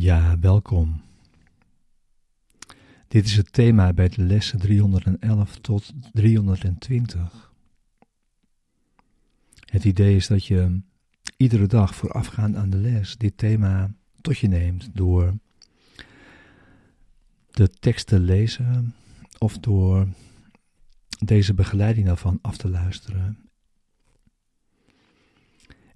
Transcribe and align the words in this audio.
Ja, 0.00 0.38
welkom. 0.38 1.00
Dit 3.08 3.24
is 3.24 3.36
het 3.36 3.52
thema 3.52 3.92
bij 3.92 4.08
de 4.08 4.22
lessen 4.22 4.58
311 4.58 5.58
tot 5.58 5.92
320. 6.12 7.52
Het 9.60 9.84
idee 9.84 10.16
is 10.16 10.26
dat 10.26 10.44
je 10.44 10.80
iedere 11.36 11.66
dag 11.66 11.94
voorafgaand 11.94 12.56
aan 12.56 12.70
de 12.70 12.76
les 12.76 13.16
dit 13.16 13.36
thema 13.36 13.94
tot 14.20 14.38
je 14.38 14.48
neemt 14.48 14.88
door 14.92 15.38
de 17.50 17.70
tekst 17.70 18.06
te 18.06 18.18
lezen 18.20 18.94
of 19.38 19.58
door 19.58 20.08
deze 21.24 21.54
begeleiding 21.54 22.06
daarvan 22.06 22.38
af 22.42 22.56
te 22.56 22.68
luisteren 22.68 23.38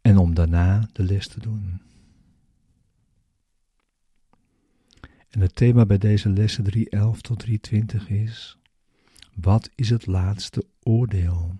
en 0.00 0.16
om 0.16 0.34
daarna 0.34 0.88
de 0.92 1.02
les 1.02 1.28
te 1.28 1.40
doen. 1.40 1.80
En 5.36 5.42
het 5.42 5.54
thema 5.54 5.86
bij 5.86 5.98
deze 5.98 6.28
lessen 6.28 6.64
311 6.64 7.20
tot 7.20 7.38
320 7.38 8.08
is: 8.08 8.58
Wat 9.34 9.70
is 9.74 9.90
het 9.90 10.06
laatste 10.06 10.66
oordeel? 10.82 11.56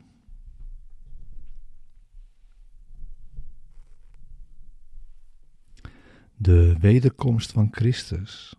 De 6.36 6.76
wederkomst 6.78 7.52
van 7.52 7.68
Christus 7.70 8.54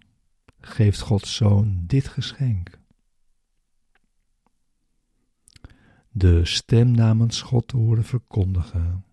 geeft 0.60 1.00
Gods 1.00 1.36
Zoon 1.36 1.84
dit 1.88 2.08
geschenk. 2.08 2.80
De 6.12 6.46
stem 6.46 6.92
namens 6.92 7.42
God 7.42 7.68
te 7.68 7.78
horen 7.78 8.04
verkondigen 8.04 9.06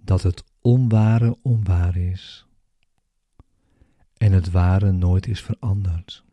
dat 0.00 0.22
het 0.22 0.44
onware 0.60 1.36
onwaar 1.42 1.96
is 1.96 2.46
het 4.42 4.52
ware 4.52 4.92
nooit 4.92 5.26
is 5.26 5.40
veranderd. 5.40 6.24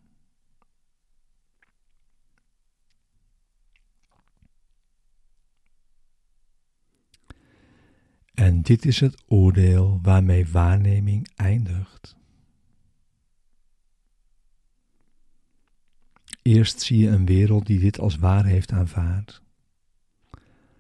En 8.34 8.62
dit 8.62 8.86
is 8.86 9.00
het 9.00 9.24
oordeel 9.28 10.00
waarmee 10.02 10.48
waarneming 10.48 11.30
eindigt. 11.36 12.16
Eerst 16.42 16.82
zie 16.82 16.98
je 16.98 17.10
een 17.10 17.26
wereld 17.26 17.66
die 17.66 17.80
dit 17.80 18.00
als 18.00 18.16
waar 18.16 18.46
heeft 18.46 18.72
aanvaard, 18.72 19.42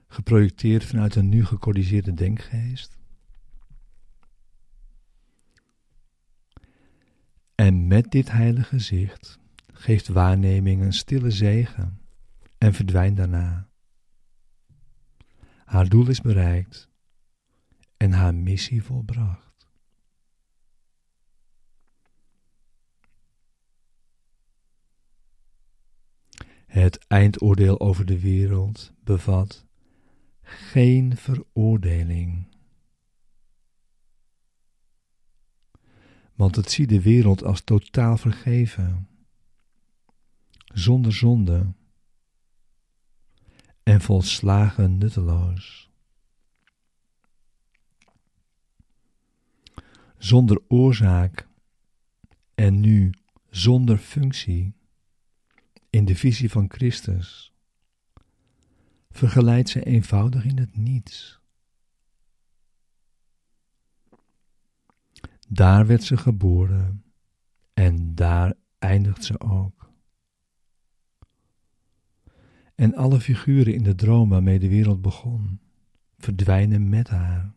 geprojecteerd 0.08 0.86
vanuit 0.86 1.16
een 1.16 1.30
nu 1.30 1.46
gecorrigeerde 1.46 2.14
denkgeest. 2.14 2.99
En 7.70 7.88
met 7.88 8.12
dit 8.12 8.32
heilige 8.32 8.80
zicht 8.80 9.40
geeft 9.74 10.08
waarneming 10.08 10.82
een 10.82 10.94
stille 10.94 11.32
zegen 11.32 12.02
en 12.58 12.74
verdwijnt 12.74 13.18
daarna. 13.18 13.70
Haar 15.66 15.90
doel 15.90 16.10
is 16.10 16.22
bereikt 16.22 16.90
en 17.98 18.12
haar 18.12 18.36
missie 18.36 18.84
volbracht. 18.84 19.68
Het 26.66 27.08
eindoordeel 27.08 27.80
over 27.80 28.06
de 28.06 28.20
wereld 28.20 28.94
bevat 29.04 29.66
geen 30.42 31.18
veroordeling. 31.18 32.49
Want 36.40 36.56
het 36.56 36.72
ziet 36.72 36.90
de 36.90 37.02
wereld 37.02 37.44
als 37.44 37.62
totaal 37.62 38.18
vergeven, 38.18 39.08
zonder 40.66 41.14
zonde. 41.14 41.74
En 43.84 44.02
volslagen 44.02 44.98
nutteloos. 44.98 45.90
Zonder 50.18 50.62
oorzaak. 50.68 51.48
En 52.56 52.80
nu 52.80 53.14
zonder 53.50 53.98
functie. 53.98 54.74
In 55.90 56.06
de 56.06 56.16
visie 56.16 56.50
van 56.50 56.70
Christus. 56.70 57.54
Vergelijkt 59.10 59.70
ze 59.70 59.84
eenvoudig 59.84 60.44
in 60.46 60.58
het 60.58 60.78
niets. 60.78 61.39
Daar 65.52 65.88
werd 65.88 66.04
ze 66.04 66.18
geboren 66.18 67.04
en 67.74 68.16
daar 68.16 68.54
eindigt 68.80 69.24
ze 69.24 69.40
ook. 69.40 69.92
En 72.76 72.96
alle 72.96 73.20
figuren 73.20 73.74
in 73.74 73.84
de 73.84 73.96
droom 73.96 74.30
waarmee 74.30 74.60
de 74.60 74.70
wereld 74.70 75.02
begon, 75.02 75.60
verdwijnen 76.18 76.90
met 76.90 77.08
haar. 77.08 77.54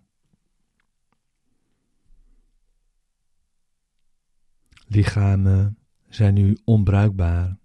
Lichamen 4.86 5.78
zijn 6.08 6.34
nu 6.34 6.58
onbruikbaar 6.64 7.58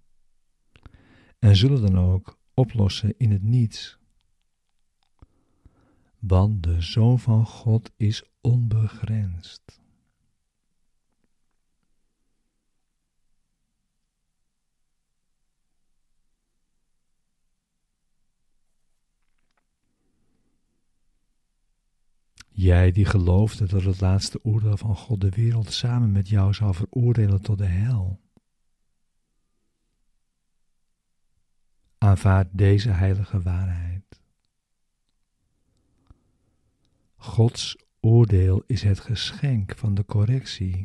en 1.38 1.56
zullen 1.56 1.80
dan 1.80 1.98
ook 1.98 2.38
oplossen 2.54 3.14
in 3.16 3.30
het 3.30 3.42
niets. 3.42 3.98
Want 6.18 6.62
de 6.62 6.80
Zoon 6.80 7.18
van 7.18 7.46
God 7.46 7.92
is 7.96 8.30
onbegrensd. 8.40 9.77
Jij 22.60 22.92
die 22.92 23.04
geloofde 23.04 23.66
dat 23.66 23.82
het 23.82 24.00
laatste 24.00 24.44
oordeel 24.44 24.76
van 24.76 24.96
God 24.96 25.20
de 25.20 25.28
wereld 25.28 25.72
samen 25.72 26.12
met 26.12 26.28
jou 26.28 26.54
zou 26.54 26.74
veroordelen 26.74 27.42
tot 27.42 27.58
de 27.58 27.66
hel. 27.66 28.20
Aanvaard 31.98 32.48
deze 32.52 32.90
heilige 32.90 33.42
waarheid. 33.42 34.20
Gods 37.16 37.76
oordeel 38.00 38.62
is 38.66 38.82
het 38.82 39.00
geschenk 39.00 39.76
van 39.76 39.94
de 39.94 40.04
correctie 40.04 40.84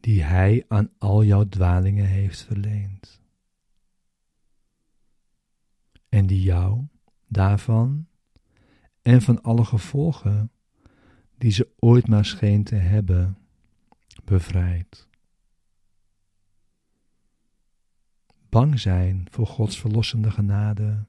die 0.00 0.22
Hij 0.22 0.64
aan 0.68 0.92
al 0.98 1.24
jouw 1.24 1.48
dwalingen 1.48 2.06
heeft 2.06 2.42
verleend. 2.42 3.20
En 6.08 6.26
die 6.26 6.42
jou 6.42 6.86
daarvan 7.26 8.06
en 9.04 9.22
van 9.22 9.42
alle 9.42 9.64
gevolgen 9.64 10.50
die 11.38 11.50
ze 11.50 11.68
ooit 11.78 12.08
maar 12.08 12.24
scheen 12.24 12.64
te 12.64 12.74
hebben, 12.74 13.38
bevrijd. 14.24 15.08
Bang 18.48 18.80
zijn 18.80 19.26
voor 19.30 19.46
Gods 19.46 19.80
verlossende 19.80 20.30
genade 20.30 21.06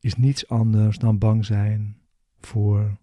is 0.00 0.14
niets 0.14 0.48
anders 0.48 0.98
dan 0.98 1.18
bang 1.18 1.44
zijn 1.44 1.96
voor 2.40 2.98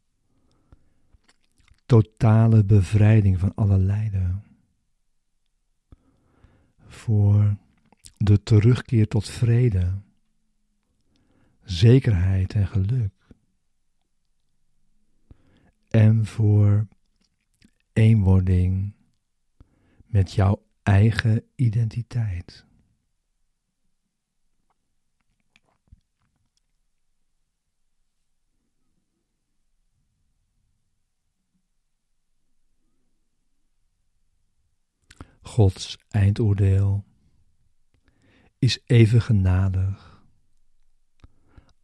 totale 1.86 2.64
bevrijding 2.64 3.40
van 3.40 3.56
alle 3.56 3.78
lijden, 3.78 4.44
voor 6.88 7.56
de 8.18 8.44
terugkeer 8.44 9.08
tot 9.08 9.30
vrede 9.30 10.02
zekerheid 11.70 12.54
en 12.54 12.68
geluk. 12.68 13.14
En 15.88 16.26
voor 16.26 16.88
eenwording 17.94 18.94
met 20.06 20.32
jouw 20.34 20.66
eigen 20.84 21.44
identiteit. 21.56 22.66
Gods 35.42 35.98
eindoordeel 36.10 37.06
is 38.60 38.80
even 38.86 39.22
genadig 39.22 40.19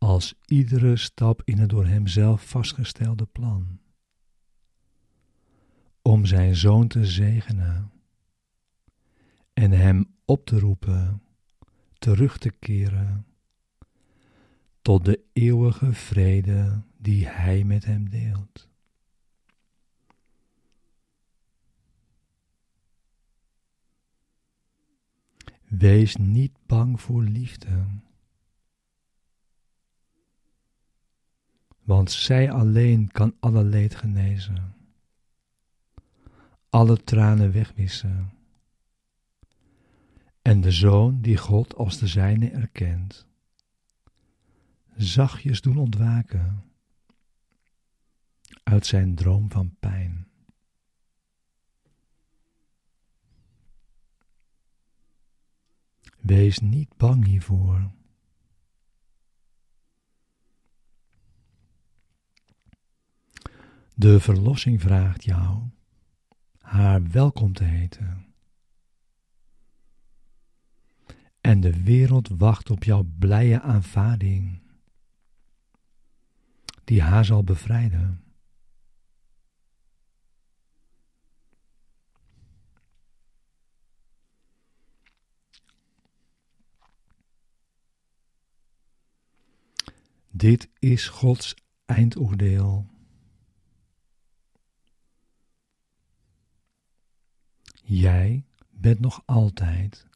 als 0.06 0.34
iedere 0.46 0.98
stap 0.98 1.42
in 1.46 1.58
het 1.58 1.70
door 1.70 1.86
hemzelf 1.86 2.50
vastgestelde 2.50 3.26
plan. 3.26 3.80
Om 6.02 6.26
zijn 6.26 6.56
zoon 6.56 6.88
te 6.88 7.06
zegenen 7.06 7.92
en 9.54 9.72
hem 9.72 10.16
op 10.26 10.46
te 10.46 10.60
roepen 10.60 11.22
terug 12.00 12.38
te 12.38 12.50
keren 12.50 13.26
tot 14.82 15.06
de 15.06 15.24
eeuwige 15.34 15.94
vrede 15.94 16.82
die 16.98 17.28
hij 17.28 17.64
met 17.64 17.86
hem 17.86 18.10
deelt. 18.10 18.70
Wees 25.64 26.16
niet 26.16 26.58
bang 26.66 27.02
voor 27.02 27.24
liefde. 27.24 27.86
Want 31.86 32.12
zij 32.12 32.52
alleen 32.52 33.12
kan 33.12 33.36
alle 33.40 33.64
leed 33.64 33.96
genezen, 33.96 34.76
alle 36.70 37.04
tranen 37.04 37.52
wegwissen. 37.52 38.34
En 40.42 40.62
de 40.62 40.72
zoon 40.72 41.22
die 41.22 41.38
God 41.38 41.76
als 41.76 41.98
de 41.98 42.08
zijne 42.08 42.50
erkent, 42.50 43.28
zachtjes 44.96 45.62
doen 45.62 45.78
ontwaken 45.78 46.64
uit 48.64 48.86
zijn 48.86 49.16
droom 49.16 49.52
van 49.52 49.76
pijn. 49.80 50.28
Wees 56.20 56.60
niet 56.60 56.98
bang 56.98 57.26
hiervoor. 57.26 57.92
De 63.98 64.20
verlossing 64.20 64.82
vraagt 64.82 65.24
jou 65.24 65.70
haar 66.58 67.12
welkom 67.12 67.54
te 67.54 67.64
heten. 67.64 68.34
En 71.42 71.60
de 71.60 71.84
wereld 71.84 72.28
wacht 72.28 72.70
op 72.70 72.84
jouw 72.84 73.04
blije 73.20 73.62
aanvaarding, 73.62 74.62
die 76.84 77.02
haar 77.02 77.26
zal 77.26 77.44
bevrijden. 77.44 78.24
Dit 90.30 90.70
is 90.80 91.08
Gods 91.08 91.56
eindoordeel. 91.86 92.95
Jij 97.88 98.46
bent 98.70 99.00
nog 99.00 99.24
altijd 99.26 100.08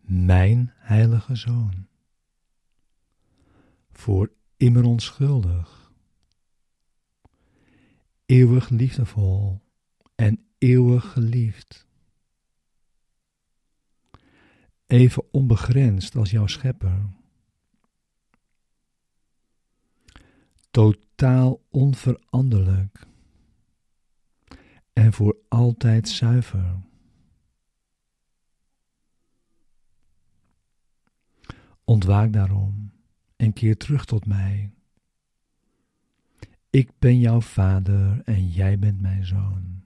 mijn 0.00 0.72
heilige 0.76 1.34
zoon. 1.34 1.86
Voor 3.92 4.32
immer 4.56 4.84
onschuldig, 4.84 5.92
eeuwig 8.26 8.68
liefdevol 8.68 9.60
en 10.14 10.46
eeuwig 10.58 11.12
geliefd. 11.12 11.86
Even 14.86 15.32
onbegrensd 15.32 16.16
als 16.16 16.30
jouw 16.30 16.46
schepper. 16.46 17.10
Totaal 20.70 21.62
onveranderlijk 21.70 23.06
en 24.92 25.12
voor 25.12 25.36
altijd 25.48 26.08
zuiver. 26.08 26.82
Ontwaak 31.84 32.32
daarom 32.32 32.92
en 33.36 33.52
keer 33.52 33.76
terug 33.76 34.04
tot 34.04 34.26
mij. 34.26 34.72
Ik 36.70 36.98
ben 36.98 37.18
jouw 37.18 37.40
vader 37.40 38.22
en 38.24 38.48
jij 38.48 38.78
bent 38.78 39.00
mijn 39.00 39.26
zoon. 39.26 39.82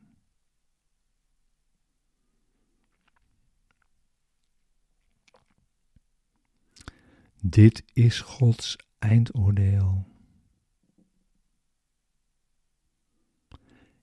Dit 7.41 7.85
is 7.93 8.21
Gods 8.21 8.77
eindoordeel. 8.99 10.07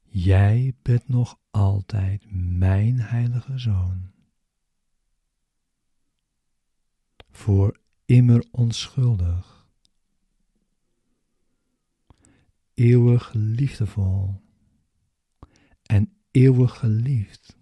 Jij 0.03 0.75
bent 0.81 1.07
nog 1.07 1.39
altijd 1.51 2.25
mijn 2.31 2.99
heilige 2.99 3.57
zoon. 3.57 4.11
Voor 7.31 7.79
immer 8.05 8.45
onschuldig, 8.51 9.67
eeuwig 12.73 13.33
liefdevol 13.33 14.41
en 15.81 16.13
eeuwig 16.31 16.77
geliefd. 16.77 17.57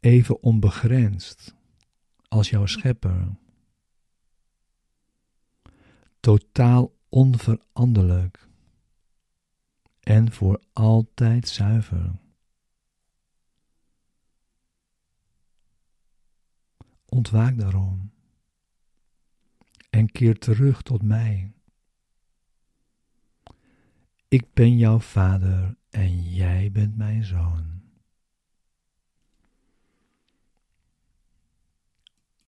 Even 0.00 0.42
onbegrensd 0.42 1.54
als 2.28 2.50
jouw 2.50 2.66
schepper, 2.66 3.36
totaal 6.20 6.94
onveranderlijk 7.08 8.48
en 10.00 10.32
voor 10.32 10.62
altijd 10.72 11.48
zuiver. 11.48 12.25
Ontwaak 17.16 17.58
daarom 17.58 18.12
en 19.90 20.12
keer 20.12 20.38
terug 20.38 20.82
tot 20.82 21.02
mij. 21.02 21.52
Ik 24.28 24.52
ben 24.54 24.76
jouw 24.76 24.98
vader 24.98 25.76
en 25.90 26.22
jij 26.22 26.70
bent 26.72 26.96
mijn 26.96 27.24
zoon. 27.24 27.75